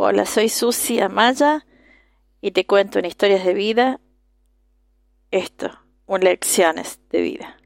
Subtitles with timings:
[0.00, 1.66] Hola, soy Susi Amaya
[2.40, 4.00] y te cuento en historias de vida
[5.32, 5.72] esto,
[6.06, 7.56] un lecciones de vida.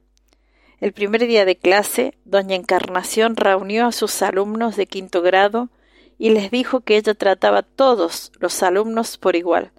[0.80, 5.68] El primer día de clase, doña Encarnación reunió a sus alumnos de quinto grado
[6.16, 9.70] y les dijo que ella trataba a todos los alumnos por igual,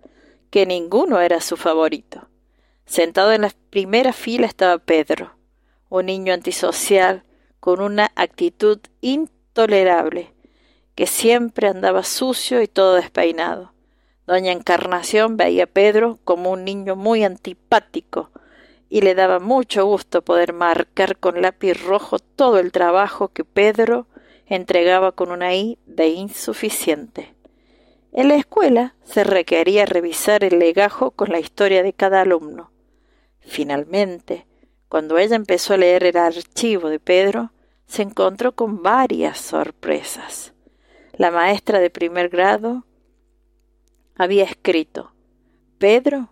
[0.52, 2.30] que ninguno era su favorito.
[2.86, 5.36] Sentado en la primera fila estaba Pedro,
[5.90, 7.24] un niño antisocial
[7.60, 10.32] con una actitud intolerable
[10.96, 13.73] que siempre andaba sucio y todo despeinado.
[14.25, 18.32] Doña Encarnación veía a Pedro como un niño muy antipático
[18.89, 24.07] y le daba mucho gusto poder marcar con lápiz rojo todo el trabajo que Pedro
[24.46, 27.33] entregaba con una I de insuficiente.
[28.11, 32.72] En la escuela se requería revisar el legajo con la historia de cada alumno.
[33.39, 34.45] Finalmente,
[34.88, 37.52] cuando ella empezó a leer el archivo de Pedro,
[37.88, 40.53] se encontró con varias sorpresas.
[41.16, 42.88] La maestra de primer grado
[44.16, 45.14] había escrito
[45.78, 46.30] Pedro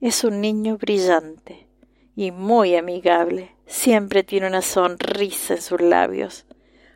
[0.00, 1.68] es un niño brillante
[2.16, 3.54] y muy amigable.
[3.66, 6.44] Siempre tiene una sonrisa en sus labios.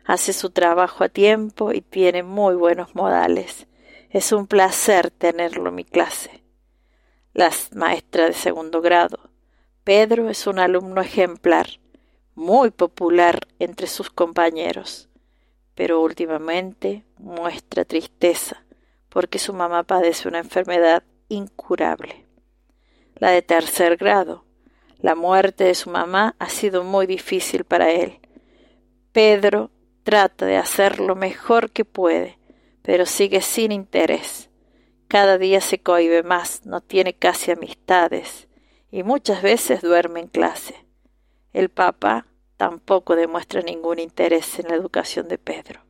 [0.03, 3.65] Hace su trabajo a tiempo y tiene muy buenos modales.
[4.09, 6.43] Es un placer tenerlo en mi clase.
[7.33, 9.29] La maestra de segundo grado.
[9.85, 11.79] Pedro es un alumno ejemplar,
[12.35, 15.07] muy popular entre sus compañeros
[15.81, 18.63] pero últimamente muestra tristeza
[19.09, 22.27] porque su mamá padece una enfermedad incurable.
[23.15, 24.45] La de tercer grado.
[24.99, 28.19] La muerte de su mamá ha sido muy difícil para él.
[29.11, 29.71] Pedro
[30.03, 32.37] trata de hacer lo mejor que puede,
[32.83, 34.51] pero sigue sin interés.
[35.07, 38.47] Cada día se cohibe más, no tiene casi amistades
[38.91, 40.75] y muchas veces duerme en clase.
[41.53, 42.27] El papá
[42.61, 45.81] tampoco demuestra ningún interés en la educación de Pedro.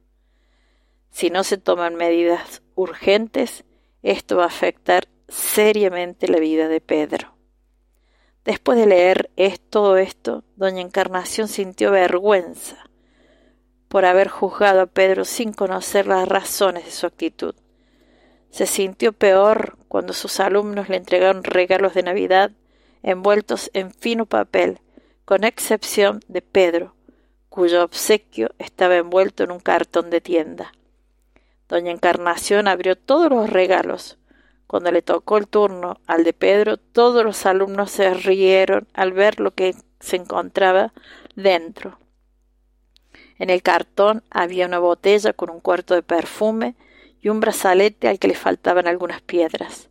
[1.10, 3.66] Si no se toman medidas urgentes,
[4.04, 7.36] esto va a afectar seriamente la vida de Pedro.
[8.46, 9.32] Después de leer
[9.70, 12.78] todo esto, doña Encarnación sintió vergüenza
[13.90, 17.54] por haber juzgado a Pedro sin conocer las razones de su actitud.
[18.50, 22.52] Se sintió peor cuando sus alumnos le entregaron regalos de Navidad
[23.04, 24.80] envueltos en fino papel
[25.26, 26.96] con excepción de Pedro,
[27.50, 30.72] cuyo obsequio estaba envuelto en un cartón de tienda.
[31.68, 34.18] Doña Encarnación abrió todos los regalos.
[34.68, 39.40] Cuando le tocó el turno al de Pedro, todos los alumnos se rieron al ver
[39.40, 40.94] lo que se encontraba
[41.36, 42.00] dentro.
[43.38, 46.76] En el cartón había una botella con un cuarto de perfume
[47.22, 49.90] y un brazalete al que le faltaban algunas piedras.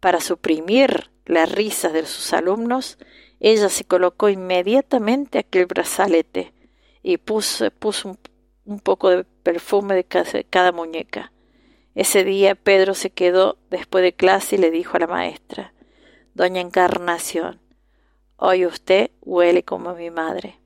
[0.00, 2.98] Para suprimir las risas de sus alumnos,
[3.40, 6.52] ella se colocó inmediatamente aquel brazalete
[7.02, 8.18] y puso, puso
[8.64, 11.32] un, poco de perfume de cada, muñeca.
[11.94, 15.72] Ese día Pedro se quedó después de clase y le dijo a la maestra
[16.34, 17.60] Doña Encarnación,
[18.36, 20.60] hoy usted huele como mi madre.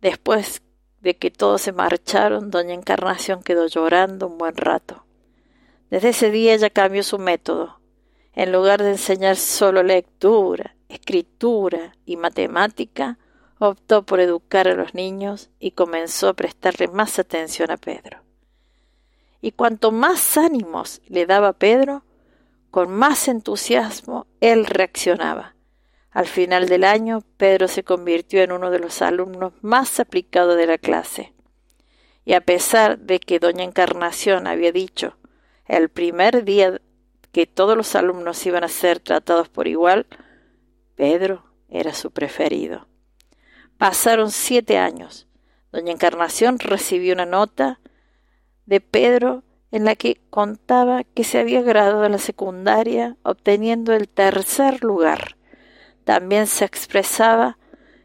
[0.00, 0.62] Después
[1.00, 5.04] de que todos se marcharon, doña Encarnación quedó llorando un buen rato.
[5.90, 7.78] Desde ese día ella cambió su método.
[8.32, 13.18] En lugar de enseñar solo lectura, escritura y matemática,
[13.58, 18.20] optó por educar a los niños y comenzó a prestarle más atención a Pedro.
[19.40, 22.04] Y cuanto más ánimos le daba Pedro,
[22.70, 25.54] con más entusiasmo él reaccionaba.
[26.10, 30.66] Al final del año, Pedro se convirtió en uno de los alumnos más aplicados de
[30.66, 31.32] la clase.
[32.24, 35.16] Y a pesar de que doña Encarnación había dicho
[35.66, 36.80] el primer día
[37.32, 40.06] que todos los alumnos iban a ser tratados por igual,
[40.96, 42.86] Pedro era su preferido.
[43.78, 45.26] Pasaron siete años.
[45.72, 47.80] Doña Encarnación recibió una nota
[48.66, 54.08] de Pedro en la que contaba que se había graduado en la secundaria obteniendo el
[54.08, 55.36] tercer lugar.
[56.04, 57.58] También se expresaba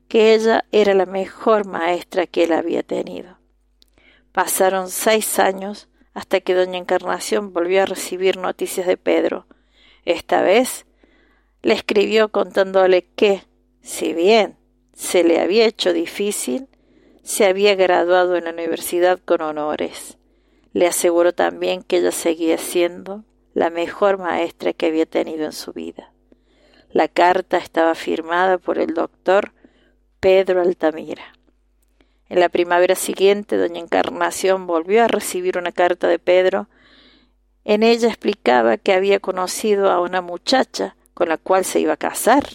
[0.08, 3.38] que ella era la mejor maestra que él había tenido.
[4.32, 9.46] Pasaron seis años hasta que doña Encarnación volvió a recibir noticias de Pedro.
[10.06, 10.88] Esta vez
[11.62, 13.44] le escribió contándole que,
[13.82, 14.58] si bien
[14.94, 16.68] se le había hecho difícil,
[17.24, 20.18] se había graduado en la universidad con honores.
[20.74, 23.24] Le aseguró también que ella seguía siendo
[23.54, 26.12] la mejor maestra que había tenido en su vida.
[26.92, 29.52] La carta estaba firmada por el doctor
[30.20, 31.34] Pedro Altamira.
[32.30, 36.68] En la primavera siguiente, doña Encarnación volvió a recibir una carta de Pedro.
[37.64, 41.98] En ella explicaba que había conocido a una muchacha con la cual se iba a
[41.98, 42.46] casar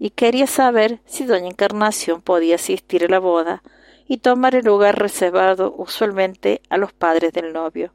[0.00, 3.62] y quería saber si doña Encarnación podía asistir a la boda
[4.08, 7.94] y tomar el lugar reservado usualmente a los padres del novio.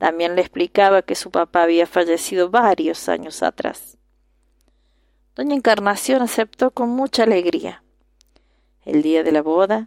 [0.00, 3.98] También le explicaba que su papá había fallecido varios años atrás.
[5.36, 7.84] Doña Encarnación aceptó con mucha alegría.
[8.84, 9.86] El día de la boda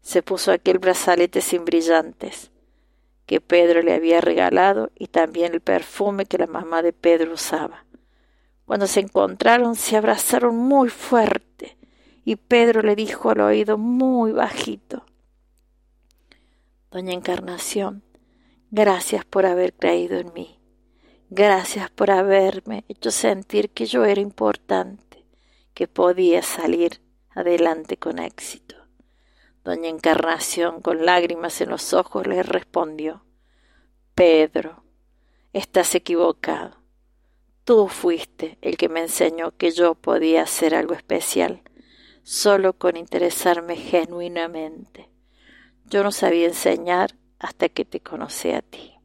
[0.00, 2.52] se puso aquel brazalete sin brillantes
[3.26, 7.85] que Pedro le había regalado y también el perfume que la mamá de Pedro usaba.
[8.66, 11.78] Cuando se encontraron se abrazaron muy fuerte
[12.24, 15.06] y Pedro le dijo al oído muy bajito
[16.90, 18.02] Doña Encarnación,
[18.70, 20.58] gracias por haber creído en mí.
[21.28, 25.26] Gracias por haberme hecho sentir que yo era importante,
[25.74, 27.02] que podía salir
[27.34, 28.76] adelante con éxito.
[29.62, 33.24] Doña Encarnación, con lágrimas en los ojos, le respondió
[34.14, 34.82] Pedro,
[35.52, 36.85] estás equivocado.
[37.66, 41.62] Tú fuiste el que me enseñó que yo podía hacer algo especial,
[42.22, 45.10] solo con interesarme genuinamente.
[45.86, 48.95] Yo no sabía enseñar hasta que te conocí a ti.